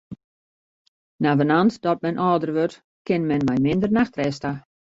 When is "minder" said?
3.67-3.91